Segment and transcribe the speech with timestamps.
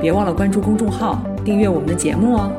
[0.00, 2.52] 别忘了关注公众号，订阅我们的节目哦。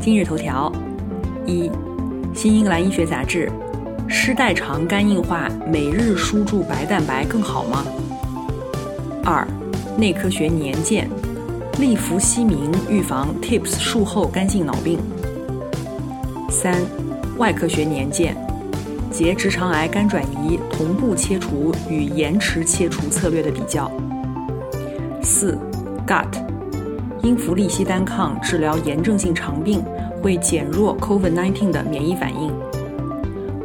[0.00, 0.72] 今日头条：
[1.46, 1.68] 一，
[2.34, 3.48] 《新英格兰医学杂志》，
[4.08, 7.84] 湿代偿肝硬化每日输注白蛋白更好吗？
[9.24, 9.46] 二，
[9.98, 11.08] 《内科学年鉴》，
[11.80, 14.98] 利福西明预防 TIPS 术后肝性脑病。
[16.50, 16.74] 三，
[17.38, 18.36] 《外科学年鉴》，
[19.16, 23.88] 结直肠癌肝转移同步切除与延迟切除策略的比较。
[25.22, 25.56] 四
[26.06, 26.26] ，gut，
[27.22, 29.82] 英氟利西单抗治疗炎症性肠病
[30.20, 32.52] 会减弱 COVID-19 的免疫反应。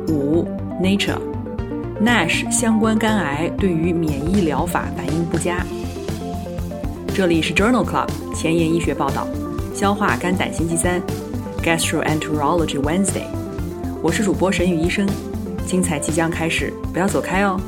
[0.08, 0.46] 五
[0.82, 5.66] ，Nature，NASH 相关肝癌对于免疫疗法反应不佳。
[7.14, 9.28] 这里是 Journal Club 前沿医学报道，
[9.74, 11.02] 消化肝胆星期三
[11.64, 13.26] ，Gastroenterology Wednesday，
[14.04, 15.08] 我是主播沈宇医生，
[15.66, 17.60] 精彩即将开始，不要走开哦。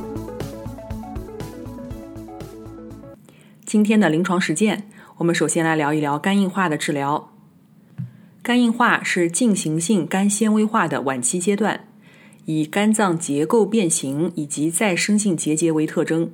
[3.69, 7.31] 今天的临床实践，我们首先来聊一聊肝硬化的治疗。
[8.41, 11.87] 肝硬化是进行性肝纤维化的晚期阶段，
[12.45, 16.31] 以肝脏结构变形以及再生性结节为特征。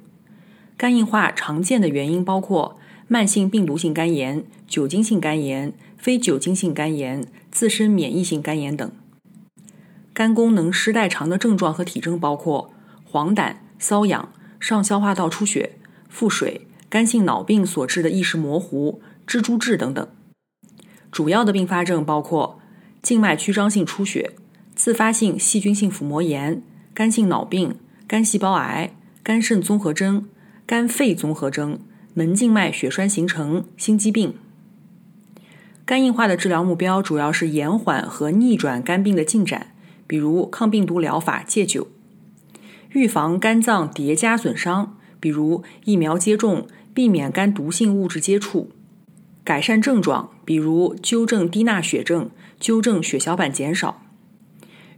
[0.77, 8.89] 肝硬化常见的原因包括慢性病毒性肝炎、酒精性肝炎、非酒精性肝炎、自身免疫性肝炎等。
[10.13, 12.71] 肝功能失代偿的症状和体征包括
[13.03, 15.73] 黄疸、瘙痒、上消化道出血、
[16.07, 16.65] 腹水。
[16.89, 20.07] 肝性脑病所致的意识模糊、蜘蛛痣等等，
[21.11, 22.59] 主要的并发症包括
[23.01, 24.31] 静脉曲张性出血、
[24.75, 26.61] 自发性细菌性腹膜炎、
[26.93, 27.75] 肝性脑病、
[28.07, 28.91] 肝细胞癌、
[29.23, 30.27] 肝肾综合征、
[30.65, 31.79] 肝肺综合征、
[32.13, 34.35] 门静脉血栓形成、心肌病。
[35.85, 39.73] 肝硬化的治疗目标主要是延缓和逆转肝病的进展，
[40.07, 41.87] 比如抗病毒疗法、戒酒；
[42.91, 44.94] 预防肝脏叠加损伤，
[45.25, 46.67] 比如疫苗接种。
[46.93, 48.71] 避免肝毒性物质接触，
[49.43, 54.01] 改善症状，比如纠正低钠血症、纠正血小板减少；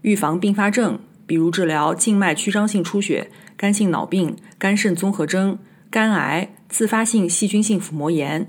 [0.03, 5.57] 预防并发症，比如治疗静脉曲张性出血、肝性脑病、肝肾综合征、
[5.89, 8.45] 肝癌、自发性细菌性腹膜炎。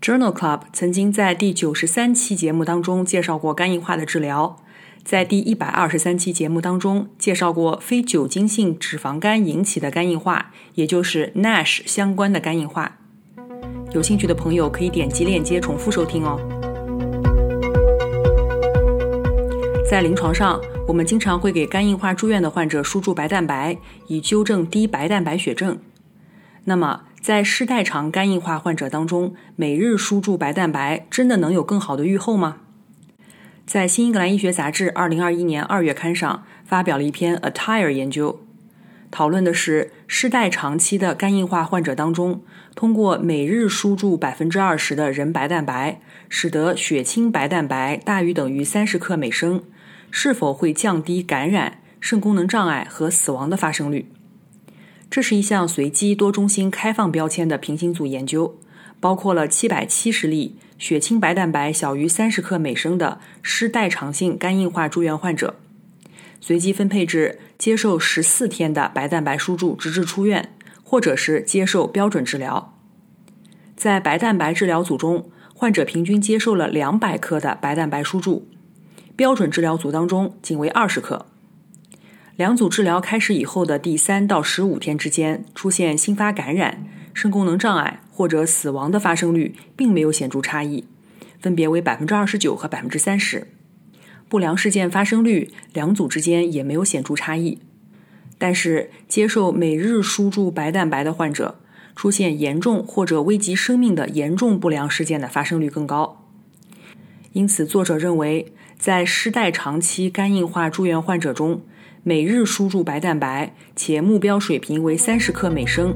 [0.00, 4.61] Journal Club 曾经在第九十三期节目当中介绍过肝硬化的治疗。
[5.04, 12.98] 在第一百二十三期节目当中，介绍过非酒精性脂肪肝引起的肝硬化，也就是 NASH 相关的肝硬化。
[13.92, 16.38] 有兴趣的朋友可以点击链接重复收听哦。
[19.90, 23.76] 在临床上，我们经常会给肝硬化住院的患者输注白蛋白，
[24.06, 25.78] 以纠正低白蛋白血症。
[26.64, 32.58] 那么，在失代偿肝硬化患者当中，每日输注白蛋白真的能有更好的预后吗？
[33.64, 38.40] 在《新英格兰医学杂志》二零二一年二月刊上发表了一篇 ATTIRE 研究，
[39.10, 42.42] 讨论的是失代长期的肝硬化患者当中，
[42.74, 49.62] 通过每日输注百分之二十的人白蛋白，使得血清白蛋白大于等于三十克每升，
[50.10, 54.10] 是否会降低感染、肾功能障碍和死亡的发生率。
[55.08, 58.58] 这是一项随机多中心开放标签的平行组研究，
[59.02, 60.56] 包括了七百七十例。
[60.78, 65.54] 血清白蛋白小于三十克每升的失代偿性肝硬化住院患者，
[66.40, 70.52] 随机分配至接受十四天的白蛋白输注直至出院，
[70.82, 72.76] 或者是接受标准治疗。
[73.76, 78.48] 在白蛋白治疗组中，患者平均接受了两百克的白蛋白输注，
[79.14, 81.26] 标准治疗组当中仅为二十克。
[82.34, 86.88] 两组治疗开始以后的第三到十五天之间，出现新发感染。
[87.14, 90.84] 肾功能障碍或者死亡的发生率并没有显著差异，
[91.40, 93.48] 分别为百分之二十九和百分之三十。
[94.28, 97.58] 不良事件发生率两组之间也没有显著差异，
[98.38, 101.60] 但是接受每日输注白蛋白的患者，
[101.94, 106.24] 出现严重或者危及生命的严重不良事件的发生率更高。
[107.32, 111.62] 因此，作者认为，在失代长期肝硬化住院患者中，
[112.02, 115.94] 每日输注白蛋白且目标水平为三十克每升。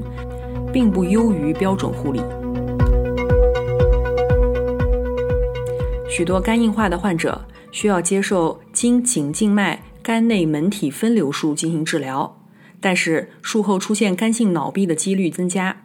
[0.73, 2.21] 并不优于标准护理。
[6.09, 12.39] 许多肝硬化的患者需要接受经颈静脉肝内门体分流术进行治疗，
[12.79, 15.83] 但是术后出现肝性脑壁的几率增加。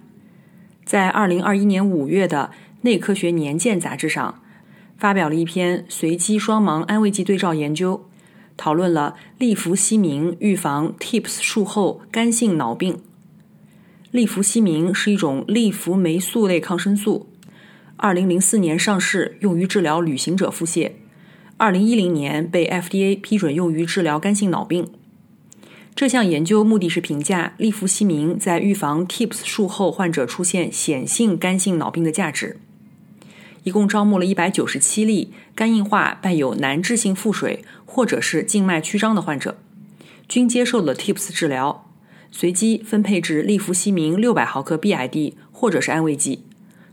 [0.85, 2.51] 在二零二一年五月的
[2.81, 4.41] 《内科学年鉴》杂志上，
[4.97, 8.05] 发表了一篇随机双盲安慰剂对照研究，
[8.57, 13.01] 讨论了利福西明预防 TIPS 术后肝性脑病。
[14.13, 17.31] 利福西明是一种利福霉素类抗生素，
[17.97, 20.93] 二零零四年上市，用于治疗旅行者腹泻，
[21.57, 24.87] 二零一零年被 FDA 批准用于治疗肝性脑病。
[25.95, 32.59] 这项研究目的是评价利福西明在预防 TIPS 术后患者出现显性肝性脑病的价值。
[33.63, 39.57] 一共招募了一百九十七例肝硬化伴有难治性腹水或者是静脉曲张的患者，
[40.29, 41.87] 均接受了 TIPS 治疗，
[42.33, 46.45] 随机分配至利福西明六百毫克 BID 或者是安慰剂，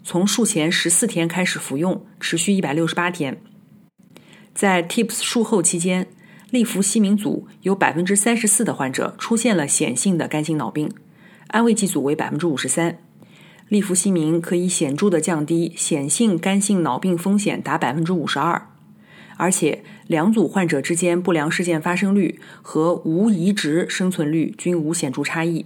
[0.03, 3.41] 从术前十四天开始服用，持续一百六十八天。
[4.53, 6.05] 在 TIPS 术后期间。
[6.51, 10.91] 利福西明组有百分之三十四的患者出现了显性的肝性脑病，
[11.49, 12.97] 安慰剂组为百分之五十三。
[13.67, 18.68] 利福西明可以显著的降低显性肝性脑病风险达百分之五十二，
[19.39, 25.65] 而且两组患者之间不良事件发生率和无移植生存率均无显著差异。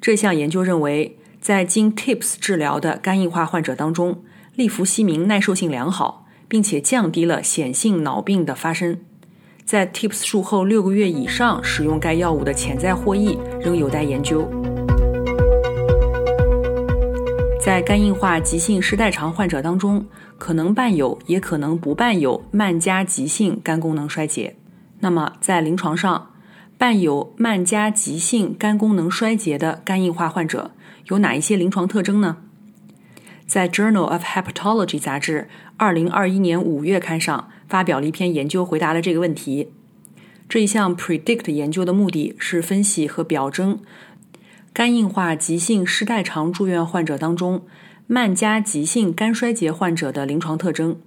[0.00, 4.24] 这项研究认为，在经 TIPS 治疗的肝硬化患者当中，
[4.56, 8.98] 利福西明耐受性良好，并且降低了显性脑病的发生。
[9.64, 14.75] 在 TIPS 术后六个月以上使用该药物的潜在获益仍有待研究。
[17.66, 20.06] 在肝硬化急性失代偿患者当中，
[20.38, 24.54] 可能伴有也可能不伴有慢加急性肝功能衰竭。
[25.00, 26.30] 那么，在临床上，
[26.78, 30.70] 伴有慢加急性肝功能衰竭的肝硬化患者
[31.06, 32.36] 有哪一些临床特征呢？
[33.48, 37.48] 在《Journal of Hepatology》杂志二零二一年五月刊上。
[37.68, 39.70] 发表了一篇研究，回答了这个问题。
[40.48, 43.80] 这一项 PREDICT 研究的目的是分析和表征
[44.76, 47.62] 肝硬化急性失代偿住院患者当中
[48.06, 51.00] 慢加急性肝衰竭患者的临床特征。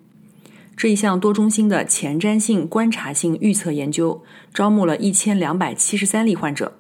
[0.76, 6.80] 这一项多中心的前瞻性观察性预测研究招募了一千两百七十三例患者，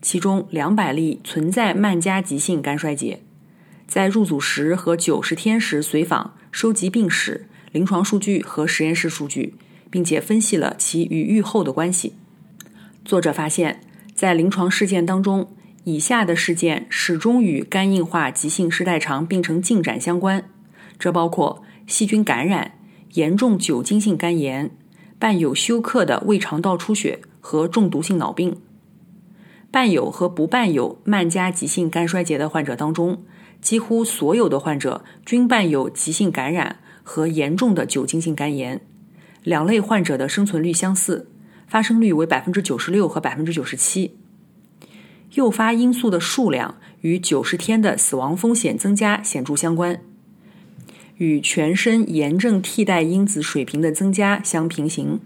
[0.00, 3.20] 其中两百例存在慢加急性肝衰竭，
[3.86, 7.46] 在入组时和九十天时随访，收集病史。
[7.72, 9.56] 临床数据和实验室数据，
[9.90, 12.14] 并且分析了其与预后的关系。
[13.04, 13.82] 作者发现，
[14.14, 20.48] 在临床事件当中，以下的事件始终与肝硬化急性失代偿病程进展相关，
[20.98, 22.78] 这包括细菌感染、
[23.14, 24.70] 严重酒精性肝炎、
[25.18, 28.56] 伴有休克的胃肠道出血和中毒性脑病。
[29.70, 33.22] 伴有和不伴有慢加急性肝衰竭的患者当中，
[33.60, 36.78] 几乎所有的患者均伴有急性感染。
[37.04, 38.80] 和严重的酒精性肝炎，
[39.42, 41.28] 两类患者的生存率相似，
[41.66, 44.16] 发生率为百分之九十六和百分之九十七。
[45.34, 50.00] 诱发因素的数量与九十天的死亡风险增加显著相关，
[51.16, 55.20] 与全身炎症替代因子水平的增加相平行。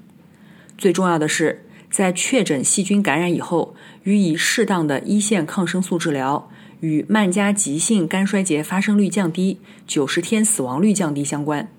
[0.78, 3.74] 最重要的是，在确诊细菌感染以后，
[4.04, 6.50] 予以适当的一线抗生素治疗。
[6.80, 11.70] 与慢加急性肝衰竭发生率降低、九十天死亡率降低相关。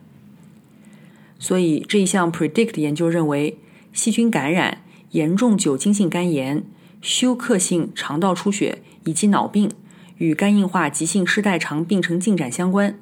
[1.37, 3.59] 所以这一项 PREDICT 研究认为，
[3.93, 4.81] 细菌感染、
[5.11, 6.63] 严重酒精性肝炎、
[7.01, 9.71] 休克性肠道出血以及脑病
[10.17, 12.97] 与肝硬化急性失代偿病程进展相关。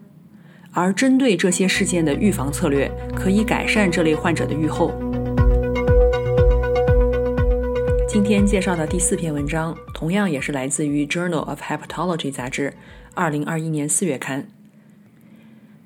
[0.72, 4.92] 而针对这些事件的预防策略，可以改善这类患者的预后。
[8.10, 12.74] 今天介绍的第四篇文章，同样也是来自于《Journal of Hepatology》杂志，
[13.14, 14.48] 二零二一年四月刊。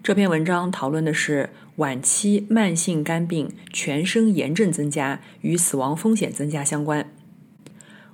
[0.01, 7.11] 这篇文章讨论的是晚期慢性肝病全身炎症增加与死亡风险增加相关。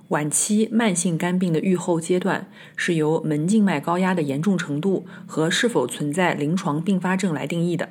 [0.08, 7.88] 晚期慢性肝病的预后阶段是由门静脉高压的严重程度和是否存在临床并发症来定义的。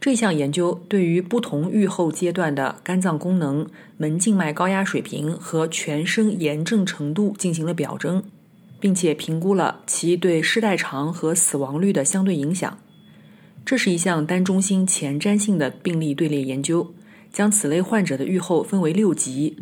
[0.00, 8.22] 这项研究对于不同预后阶段的肝脏功能、门静脉高压水平和全身炎症程度进行了表征，
[8.78, 12.78] 并且评估了其对失代偿和死亡率的相对影响。
[13.66, 16.94] 这是一项单中心前瞻性的病例队列研究，
[17.30, 19.56] 将此类患者的预后分为六级：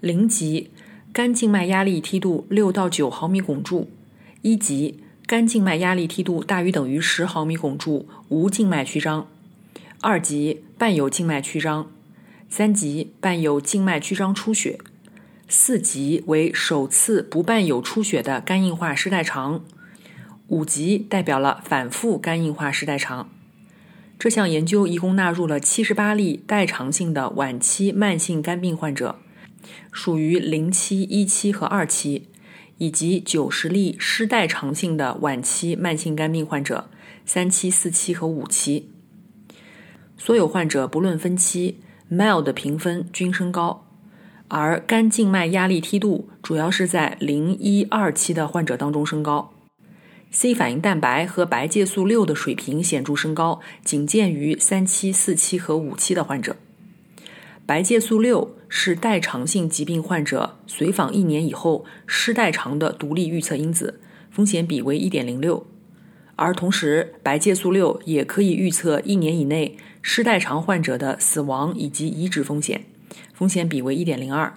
[0.00, 0.70] 零级
[1.14, 3.86] 肝静脉压力梯度六到九毫米汞柱；
[4.42, 9.28] 一级肝静脉压力梯度大于等于十毫米汞柱，无静脉曲张。
[10.00, 11.88] 二级伴有静脉曲张，
[12.48, 14.80] 三级伴有静脉曲张出血，
[15.46, 19.64] 四级为首次不伴有出血的肝硬化失代偿，
[20.48, 23.30] 五级代表了反复肝硬化失代偿。
[24.18, 29.20] 这项研究一共纳入了七十八例代偿性的晚期慢性肝病患者，
[29.92, 32.28] 属于零期、一期和二期，
[32.78, 36.88] 以及九十例失代偿性的晚期慢性肝病患者，
[37.24, 38.90] 三期、四期和五期。
[40.16, 41.80] 所有患者不论分期
[42.10, 43.86] ，MILD 的评分均升高，
[44.48, 49.52] 而肝静脉压力梯度主要是在零一二期的患者当中升高。
[50.30, 56.56] C 反应蛋白和白介素六的水平显著升高，仅见于三期、四期和五期的患者。
[57.64, 64.00] 白介素六是代偿性疾病患者随访一年以后失代偿的独立预测因子，
[64.32, 65.64] 风险比为一点零六。
[66.34, 72.84] 而同时，白介素六也可以预测一年以内失代偿患者的死亡以及移植风险，
[73.32, 74.52] 风险比为一点零二。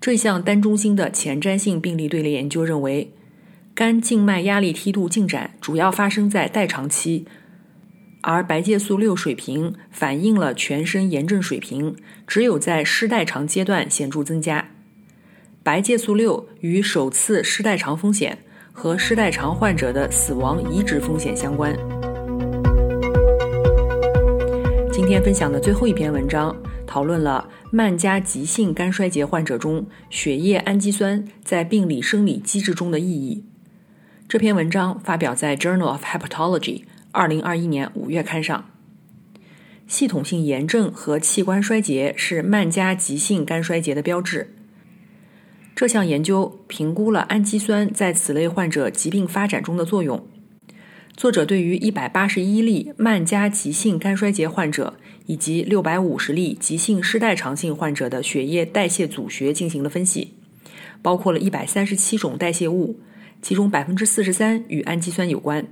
[0.00, 3.12] 这项单中心的前瞻性病例队列研究认为。
[3.74, 7.24] 肝静脉压力梯度进展主要发生在代偿期，
[8.22, 14.70] 而白介素六水平反映了全身炎症水平，只有在失代偿阶段显著增加。
[15.62, 18.38] 白介素六与首次失代偿风险
[18.72, 21.76] 和失代偿患者的死亡移植风险相关。
[24.92, 33.44] 今天分享的最后一篇文章讨论了慢加急性肝衰竭患者中血液氨基酸在病理生理机制中的意义。
[34.28, 36.60] 这篇文章发表在《Journal of Hepatology》
[37.12, 38.68] 二零二一年五月刊上。
[39.86, 44.54] 系统性炎症和器官衰竭是慢加急性肝衰竭的标志。
[45.74, 50.26] 这项研究评估了氨基酸在此类患者疾病发展中的作用。
[51.14, 54.94] 作者对于一百八十一例慢加急性肝衰竭患者
[55.26, 60.32] 以及六百五十例急性失代偿性患者的血液代谢组学进行了分析，
[61.02, 62.98] 包括了一百三十七种代谢物。
[63.42, 65.66] 其中百分之四十三与氨基酸有关。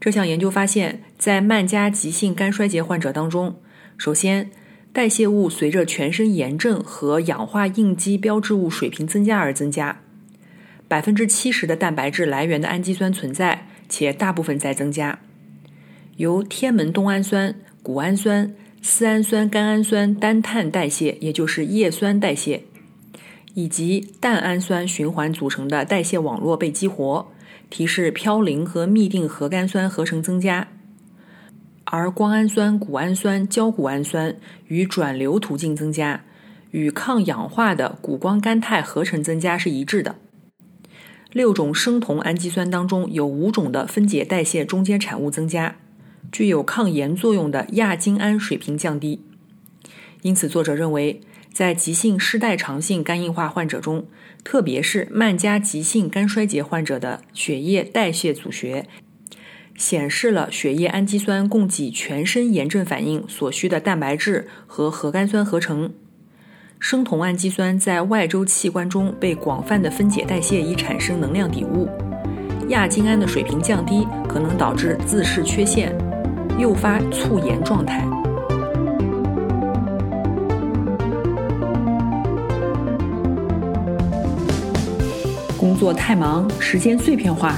[0.00, 3.56] 这项研究发现，在慢加急性肝衰竭患者当中，
[3.96, 4.50] 首先，
[4.92, 10.00] 代谢物随着全身炎症和氧化应激标志物水平增加而增加。
[10.86, 15.18] 百分之七十的蛋白质来源的氨基酸存在，且大部分在增加。
[16.16, 22.62] 由天门冬氨酸、谷氨酸、丝氨酸甘氨酸单碳代谢，也就是叶酸代谢。
[23.54, 27.32] 以及蛋氨酸循环组成的代谢网络被激活，
[27.70, 30.68] 提示嘌呤和嘧啶核苷酸合成增加，
[31.84, 36.24] 而胱氨酸、谷氨酸、焦谷氨酸与转流途径增加，
[36.70, 40.16] 与抗氧化的谷胱甘肽合成增加是一致的。
[41.32, 45.76] 六种生酮氨基酸当中有五种的分解代谢中间产物增加，
[46.32, 49.22] 具有抗炎作用的亚精胺水平降低。
[50.22, 51.20] 因此，作者认为。
[51.58, 54.06] 在急性失代偿性肝硬化患者中，
[54.44, 58.86] 特别是慢加急性肝衰竭患者的血液代谢组学
[59.74, 65.92] 显示了血液氨基酸供给全身炎症反应所需的蛋白质和核苷酸合成。
[66.78, 71.88] 生酮氨基酸在外周器官中被广泛的分解代谢，以产生能量底物。
[72.68, 75.92] 亚精胺的水平降低可能导致自噬缺陷，
[76.56, 78.17] 诱发促炎状态。
[85.78, 87.54] 作太忙，时间碎片化，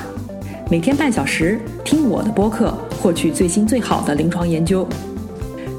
[0.70, 4.86] 每天半小时听我的播客，获取最新最好的临床研究。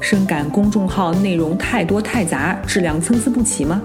[0.00, 3.80] 深感公众号内容太多太杂，质量参差不齐吗？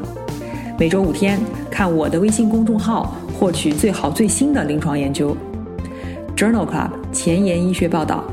[0.79, 5.37] 每周五天看我的微信公众号，获取最好最新的临床研究。
[6.35, 8.23] Journal Club 前沿医学报道，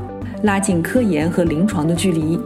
[0.41, 2.39] 拉近科研和临床的距离。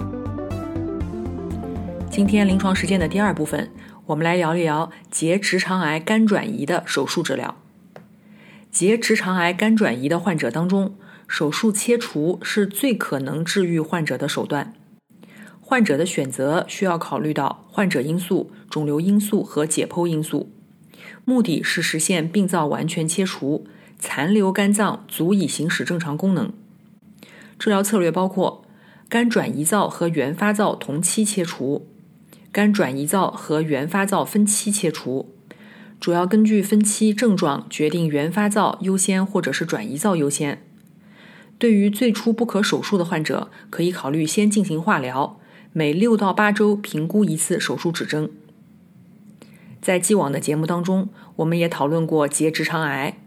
[2.09, 3.69] 今天临床实践的第二部分。
[4.05, 7.55] 我们来聊一聊结直肠癌肝转移的手术治疗。
[8.71, 10.95] 结直肠癌肝转移的患者当中，
[11.27, 14.73] 手术切除是最可能治愈患者的手段。
[15.59, 20.51] 患者的选择需要考虑到患者因素、肿瘤因素和解剖因素，
[21.25, 23.67] 目的是实现病灶完全切除，
[23.99, 26.51] 残留肝脏足以行使正常功能。
[27.57, 28.63] 治疗策略包括
[29.07, 31.87] 肝转移灶和原发灶同期切除。
[32.51, 35.35] 肝转移灶和原发灶分期切除，
[35.99, 40.63] 主要根据分期症状决定原发灶优先或者是转移灶优先。
[41.57, 45.39] 对于最初不可手术的患者，可以考虑先进行化疗，
[45.73, 48.29] 每六到八周评估一次手术指征。
[49.81, 53.17] 在既往的节目当中，我们也讨论过结直肠癌，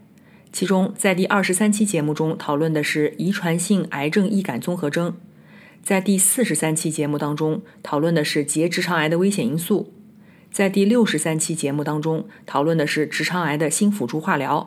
[0.51, 5.15] 其中在第二十三期节目中讨论的是遗传性癌症易感综合征。
[5.83, 9.93] 在第四十三期节目当中讨论的是结直肠癌的危险因素，
[10.53, 14.65] 在第六十三期节目当中讨论的是直肠癌的新辅助化疗。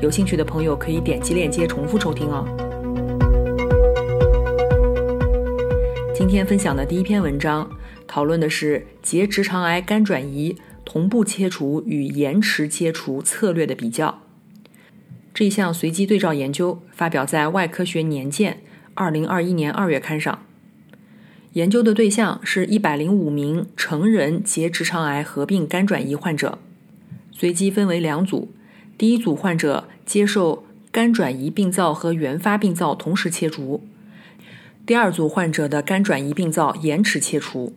[0.00, 2.46] 有兴趣的朋友可以点击链接重复收听哦。
[6.14, 7.68] 今天分享的第一篇文章
[8.06, 14.20] 讨论的是结直肠癌肝转移同步切除与延迟切除策略的比较。
[15.34, 18.52] 这项随机对照研究发表在《外科学年鉴》
[18.94, 20.47] 二零二一年二月刊上。
[21.58, 26.60] 研究的对象是一百零五名成人结直肠癌合并肝转移患者，
[27.32, 28.54] 随机分为两组。
[28.96, 33.82] 第一组患者接受肝转移病灶和原发病灶同时切除，
[34.86, 37.74] 第二组患者的肝转移病灶延迟切除。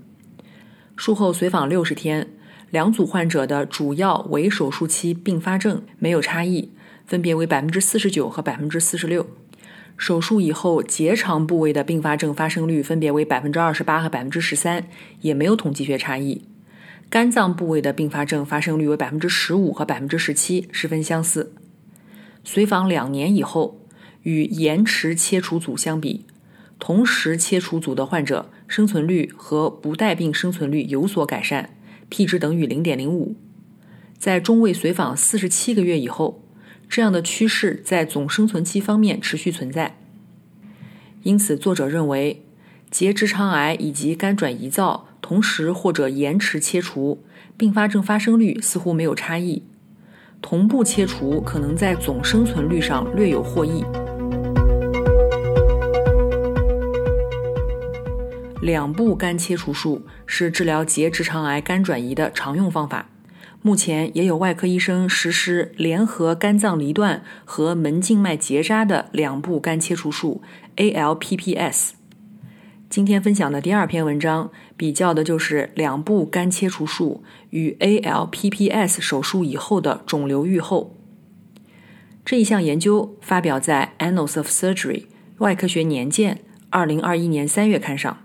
[0.95, 2.27] 术后随访六十天，
[2.69, 6.69] 两组患者的主要围手术期并发症没有差异，
[7.07, 9.25] 分别为百分之四十九和百分之四十六。
[10.01, 14.87] 手术以后结肠部位的并发症发生率分别为百分之二十八和百分之十三，
[15.21, 16.41] 也没有统计学差异。
[17.07, 21.53] 肝脏部位的并发症发生率为百分之十五和百分之十七，十分相似。
[22.43, 23.79] 随访两年以后，
[24.23, 26.25] 与延迟切除组相比，
[26.79, 31.75] 同时切除组的患者生存率和不带病生存率有所改善
[32.09, 33.35] ，p 值等于零点零五。
[34.17, 36.43] 在中位随访四十七个月以后。
[36.91, 39.95] 这样的趋势在总生存期方面持续存在，
[41.23, 42.43] 因此作者认为，
[42.89, 47.23] 结直肠癌以及肝转移灶同时或者延迟切除，
[47.55, 49.63] 并发症发生率似乎没有差异，
[50.41, 53.85] 同步切除可能在总生存率上略有获益。
[58.61, 63.10] 两步肝切除术是治疗结直肠癌肝转移的常用方法。
[63.63, 70.41] 目前也有外科医生实施联合肝脏离断和门静脉结扎的两步肝切除术
[70.77, 71.91] （ALPPS）。
[72.89, 80.97] 今天分享的第二篇文章比较的就是两步肝切除术与 ALPPS 手术以后的肿瘤预后。
[82.25, 85.01] 这一项研究发表在《Annals of Surgery》
[85.37, 86.41] 外科学年鉴
[86.71, 88.17] 二零二一年三月刊上。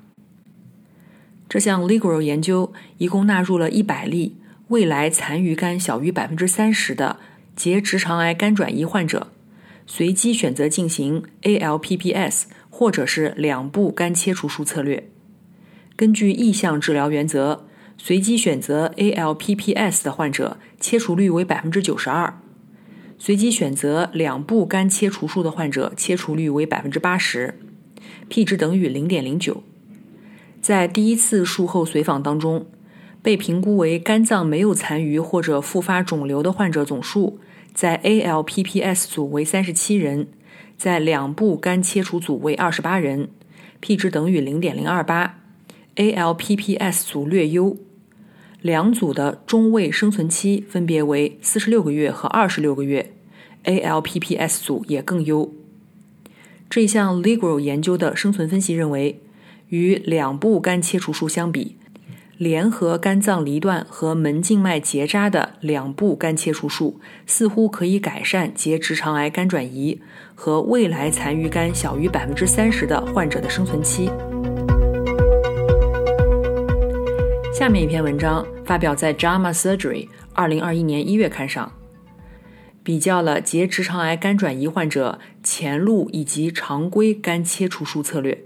[1.46, 4.35] 这项 Ligro 研究一共纳入了一百例。
[4.68, 7.20] 未来残余肝小于百分之三十的
[7.54, 9.28] 结直肠癌肝转移患者，
[9.86, 15.08] 随机选择进行 ALPPS 或者是两步肝切除术策略。
[15.94, 22.40] 根据意向治疗原则，随机选择 ALPPS 的患者切除率为百分之九十二；
[23.16, 27.54] 随机选择两步肝切除术的患者切除率为百分之八十
[28.28, 29.62] ，p 值等于零点零九。
[30.60, 32.66] 在第一次术后随访当中。
[33.26, 37.40] 被评估为肝脏没有残余或者复发肿瘤的患者总数，
[37.74, 40.28] 在 ALPPS 组为三十七人，
[40.76, 43.28] 在两部肝切除组为二十八人
[43.80, 45.40] ，p 值等于零点零二八
[45.96, 47.76] ，ALPPS 组略优。
[48.62, 53.12] 两组的中位生存期分别为四十六个月和二十六个月
[53.64, 55.52] ，ALPPS 组也更优。
[56.70, 59.20] 这项 Ligro 研究的生存分析认为，
[59.70, 61.74] 与两部肝切除术相比。
[62.38, 69.98] 联合肝脏离断和门静脉结扎的两步肝切除术，似乎可以改善结直肠癌肝转移
[70.34, 74.10] 和未来残余肝小于百分之三十的患者的生存期。
[77.54, 81.72] 下面一篇文章发表在《JAMA Surgery》二零二一年一月刊上，
[82.82, 88.45] 比较了结直肠癌肝转移患者前路以及常规肝切除术策略。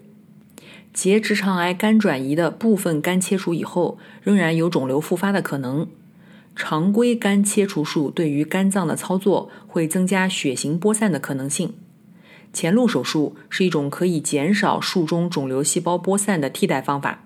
[0.93, 5.87] 结直肠癌肝转移的部分肝切除以后，仍然有肿瘤复发的可能。
[6.57, 11.73] 常规肝切除术对于肝脏的操作会增加血型播散的可能性。
[12.53, 17.23] 前路手术是一种可以减少术中肿瘤细胞播散的替代方法。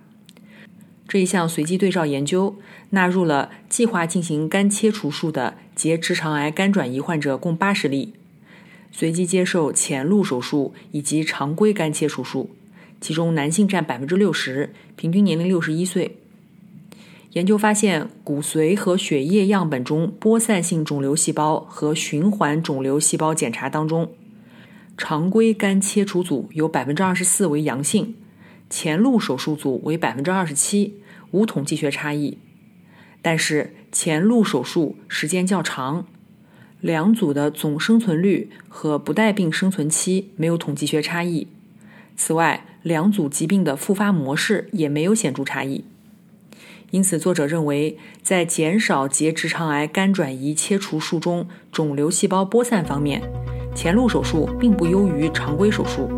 [1.09, 2.57] 这一项随机对照研究
[2.91, 8.13] 纳入了计划进行肝切除术的结直肠癌肝转移患者共八十例，
[8.93, 12.51] 随机接受前路手术以及常规肝切除术。
[13.05, 16.17] 其中男性占百分之六十，平均年龄六十一岁。
[17.33, 24.11] 研究发现，骨髓和血液样本中播散性肿瘤细胞和循环肿瘤细胞检查当中，
[24.97, 28.15] 常规肝切除组有百分之二十四为阳性，
[28.71, 30.95] 前路手术组为百分之二十七，
[31.33, 32.39] 无统计学差异。
[33.21, 36.07] 但是前路手术时间较长，
[36.81, 41.49] 两组的总生存率和不带病生存期没有统计学差异。
[42.17, 45.85] 此外，两组疾病的复发模式也没有显著差异，
[46.91, 53.21] 因此作者认为，在减少结直肠癌肝转移切除术中肿瘤细胞播散方面，
[53.75, 56.09] 前路手术并不优于常规手术。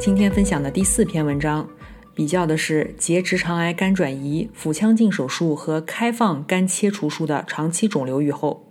[0.00, 1.68] 今天分享的第四篇文章，
[2.14, 8.67] 比较的是结直肠癌肝转移腹腔镜手术和开放肝切除术的长期肿瘤预后。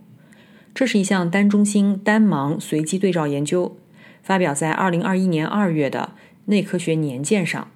[0.78, 3.80] 这是一项单中心单盲随机对照研究。
[4.22, 6.12] 发表在二零二一年二月的
[6.46, 7.72] 《内科学年鉴》上，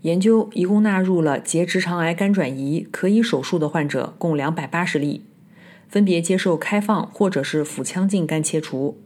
[0.00, 5.24] 研究一共纳入了结直肠癌肝转移可以手术的患者共两百八十例，
[5.86, 8.98] 分别接受开放或者是腹腔镜肝切除，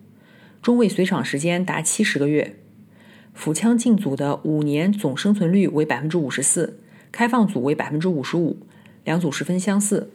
[0.62, 2.54] 中位随场时间达七十个月。
[3.34, 6.78] 腹腔镜组的五年总生存率为百分之五十四，
[7.10, 8.58] 开放组为百分之五十五，
[9.02, 10.12] 两组十分相似，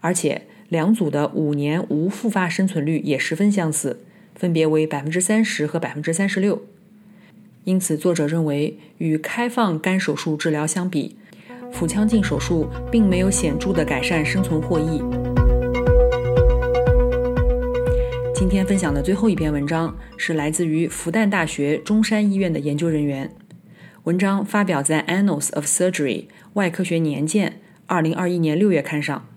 [0.00, 0.42] 而且
[0.74, 4.00] 两组的五年无复发生存率也十分相似，
[4.34, 6.62] 分别为百分之三十和百分之三十六。
[7.62, 11.14] 因此，作者认为，与开放肝手术治疗相比，
[11.70, 15.00] 腹腔镜手术并没有显著的改善生存获益。
[18.34, 23.30] 今天分享的最后一篇文章是来自于复旦大学中山医院的研究人员，
[24.02, 27.50] 文章发表在《Annals of Surgery 外科学年鉴》
[27.86, 29.28] 二零二一年六月刊上。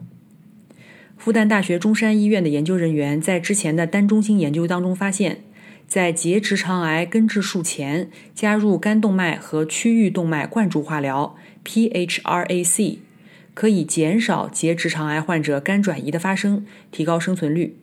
[1.18, 5.42] 复旦大学中山医院的研究人员在之前的单中心研究当中发现。
[5.88, 12.98] 在结直肠癌根治术前，加入肝动脉和区域动脉灌注化疗 （PHRAC）
[13.54, 17.78] 可以减少结直肠癌患者肝转移的发生，提高生存率。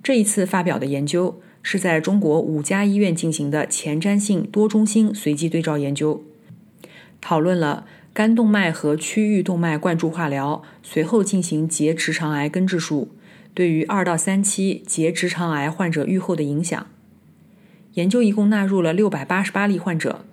[0.00, 6.22] 这一次发表的研究是在中国五家医院进行的前瞻性多中心随机对照研究，
[7.20, 13.12] 讨论了肝动脉和区域动脉灌注化疗随后进行结直肠癌根治术
[13.54, 16.86] 对于二到三期结直肠癌患者预后的影响。
[17.94, 20.24] 研究一共纳入了六百八十八例患者，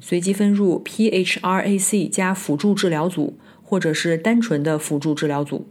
[0.00, 5.66] 随机分入 PHRAC 加辅助治疗组，或者是单纯的辅助治疗组。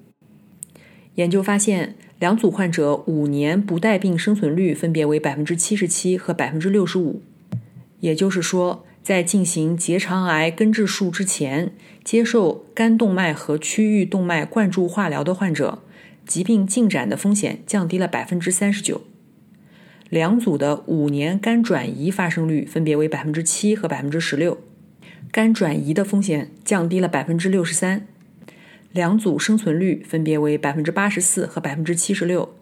[1.16, 7.22] 研究发现，两组患者五年不带病生存率分别为百分之七十七和百分之六十五。
[8.00, 15.80] 也就是说，在进行结肠癌根治术之前，接受肝动脉和区域动脉灌注化疗的患者，
[16.26, 19.02] 疾病进展的风险降低了百分之三十九。
[20.10, 24.58] 两组的五年肝转移发生率分别为百分之七和百分之十六，
[25.32, 28.06] 肝转移的风险降低了百分之六十三。
[28.92, 32.54] 两组生存率分别为百分之八十四和百分之七十六，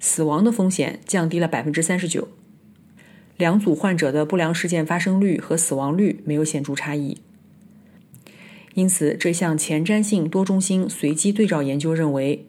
[0.00, 2.28] 死亡的风险降低了百分之三十九。
[3.36, 7.18] 两组患者的不良事件发生率和死亡率没有显著差异。
[8.74, 12.46] 因此，这项前瞻性多中心随机对照研究认为。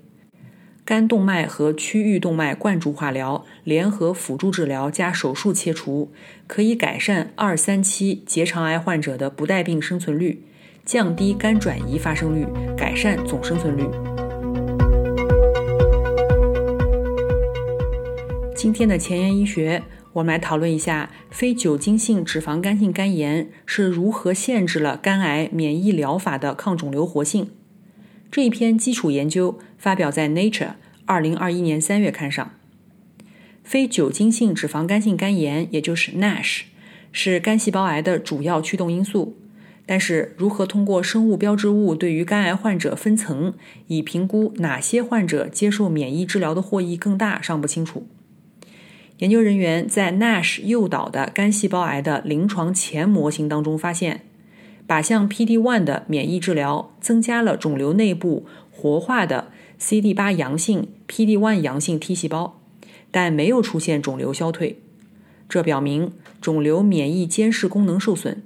[0.86, 6.13] 肝动脉和区域动脉灌注化疗联合辅助治疗加手术切除，
[6.47, 10.41] 可以改善二三期结肠癌患者的不带病生存率，
[10.86, 12.47] 降低肝转移发生率，
[12.78, 13.84] 改善总生存率。
[18.56, 19.84] 今天的前沿医学，
[20.17, 27.51] 我们来讨论一下非酒精性脂肪肝性肝炎是如何限制了肝癌免疫疗法的抗肿瘤活性。
[28.32, 30.69] 这一篇基础研究发表在《Nature》
[31.06, 32.51] 二零二一年三月刊上。
[33.63, 36.62] 非酒精性脂肪肝性肝炎，也就是 NASH，
[37.12, 39.38] 是肝细胞癌的主要驱动因素。
[39.86, 43.53] 但是，如何通过生物标志物对于肝癌患者分层，
[43.86, 48.08] 以评估哪些患者接受免疫治疗的获益更大，尚不清楚。
[49.17, 54.21] 研究人员在 NASH 诱导的肝细胞癌的临床前模型当中发现。
[54.88, 59.49] 靶向 PD-1 的免疫治疗增加了肿瘤内部活化的
[59.82, 62.62] CD8 阳性 PD-1 阳性 T 细胞，
[63.12, 64.80] 但没有出现肿瘤消退。
[65.49, 68.41] 这表明肿瘤免疫监视功能受损。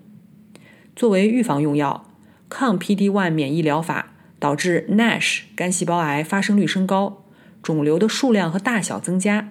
[0.96, 2.10] 作为预防用药，
[2.50, 7.24] 抗 PD-1 免疫疗法导致 NASH 肝细胞癌发生率升高，
[7.62, 9.50] 肿瘤的数量和大小增加。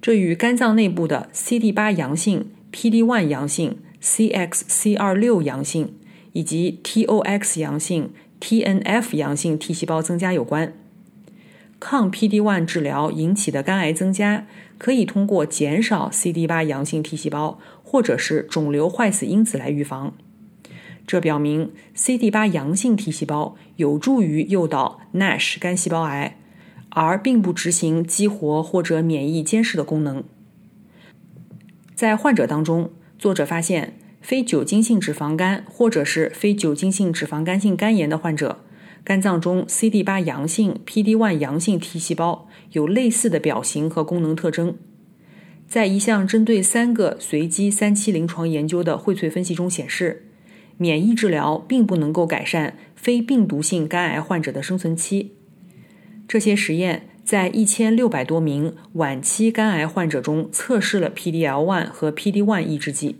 [0.00, 3.78] 这与肝脏内部的 CD8 阳性 PD-1 阳性。
[4.02, 5.94] CXCR6 阳性
[6.32, 10.72] 以及 TOX 阳性、TNF 阳性 T 细胞增加有关。
[11.78, 14.46] 抗 PD-1 治疗引起的肝癌增加，
[14.78, 20.14] 可以通过减少 CD8 阳性 T 细胞或者是肿瘤坏死因子来预防。
[21.06, 26.38] 这表明 CD8 阳性 T 细胞有助于诱导 NASH 肝细胞癌，
[26.90, 30.22] 而并不执行激活或者免疫监视的功能。
[31.94, 32.90] 在患者当中。
[33.18, 38.60] 作者发现，非酒精性脂肪肝或者是非酒精性脂肪肝性肝炎的患者，
[39.04, 44.74] 肝脏中 CD8 阳性、PD one 阳性 T 细胞有类似的表型和功能特征。
[45.68, 50.24] 在一项针对三个随机三期临床研究的荟萃分析中显示，
[50.78, 55.34] 免疫治疗并不能够改善非病毒性肝癌患者的生存期。
[56.30, 57.08] 这些实验。
[57.24, 63.16] 在一千六百多名晚期肝癌患者中测试了 PD-L1 和 PD-1 抑制剂。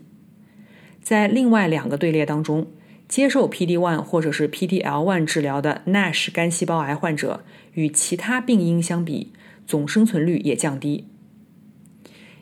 [1.01, 2.67] 在另外两个队列当中，
[3.09, 7.43] 接受 PD-1 或者是 PD-L1 治疗的 NASH 肝细胞癌患者
[7.73, 9.33] 与其他病因相比，
[9.67, 11.07] 总生存率也降低。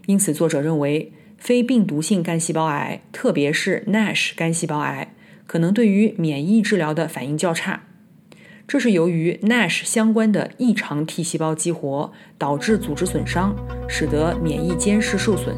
[0.05, 5.15] 因此，作者认为非病毒性肝细胞癌，特别是 NASH 肝细胞癌，
[5.47, 7.88] 可能对于免疫治疗的反应较差。
[8.69, 13.55] 这是由于 NASH 相关的异常 T 细胞激活导致组织损伤，
[13.87, 15.55] 使得免疫监视受损。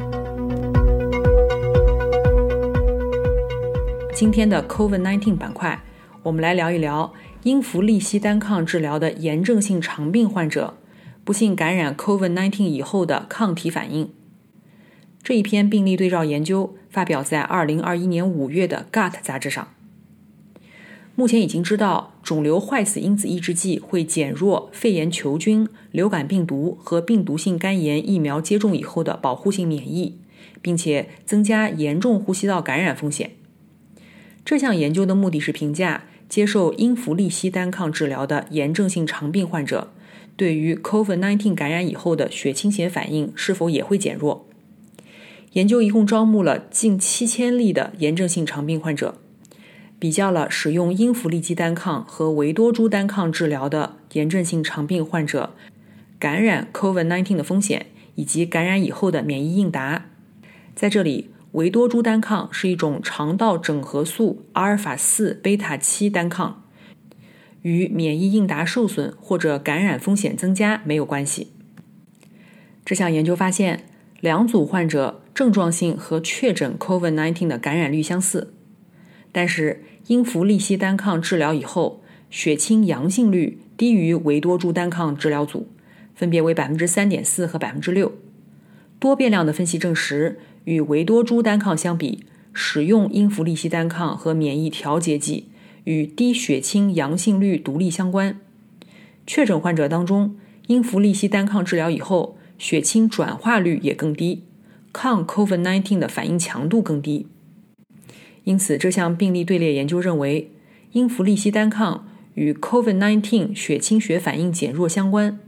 [4.14, 5.78] 今天的 COVID-19 板块，
[6.22, 10.78] 我们来聊一聊英弗利西单抗治疗的炎症性肠病患者
[11.22, 14.10] 不幸感染 COVID-19 以后的抗体反应。
[15.22, 19.68] 这一篇病例对照研究发表在2021年5月的《Gut》杂志上。
[21.14, 30.16] 目前已经知道，肿瘤坏死因子抑制剂会减弱肺炎球菌、流感病毒和病毒性肝炎疫苗接种以后的保护性免疫，
[30.62, 33.32] 并且增加严重呼吸道感染风险。
[34.42, 39.92] 这项研究的目的是评价接受英弗利西单抗治疗的炎症性肠病患者
[40.34, 44.48] 对于 COVID-19 感染以后的血清学反应是否也会减弱。
[45.52, 49.18] 研究一共招募了近七千例的炎症性肠病患者。
[50.02, 55.54] 比较了使用英弗利基单抗和维多珠单抗治疗的炎症性肠病患者
[56.18, 57.86] 感染 COVID-19 的风险
[58.16, 60.06] 以及感染以后的免疫应答。
[60.74, 66.64] 在这里，维多珠单抗是一种肠道整合素阿尔法四贝塔七单抗，
[67.60, 71.52] 与免疫应答受损或者感染风险增加没有关系。
[72.84, 73.84] 这项研究发现，
[74.18, 78.52] 两组患者症状性和确诊 COVID-19 的感染率相似，
[79.30, 79.84] 但是。
[80.08, 85.68] 英弗利西单抗治疗以后，血清阳性率低于维多珠单抗治疗组，
[86.14, 88.12] 分别为百分之三点四和百分之六。
[88.98, 95.48] 多变量的分析证实，与维多珠单抗相比，使用英弗利西单抗和免疫调节剂
[95.84, 98.38] 与低血清阳性率独立相关。
[99.26, 100.36] 确诊患者当中，
[100.66, 104.42] 英弗利西单抗治疗以后，血清转化率也更低，
[104.92, 107.26] 抗 COVID-19 的反应强度更低。
[108.44, 110.50] 因此，这项病例队列研究认为，
[110.92, 115.38] 英弗利西单抗与 COVID-19 血清学反应减弱相关，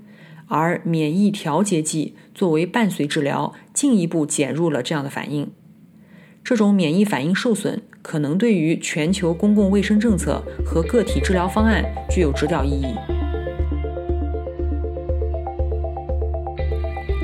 [0.47, 5.51] 而免疫调节剂作为伴随治疗，进一步减弱了这样的反应。
[6.45, 12.95] 这种免疫反应受损可能对于全球公共卫生政策和个体治疗方案具有指导意义。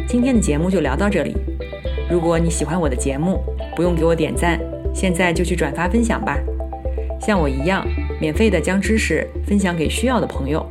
[0.08, 1.36] 今天的节目就聊到这里。
[2.10, 3.44] 如果你喜欢我的节目，
[3.76, 4.58] 不用给我点赞。
[4.94, 6.38] 现在就去转发分享吧，
[7.20, 7.86] 像我一样，
[8.20, 10.64] 免费的将知识分享给需要的朋友。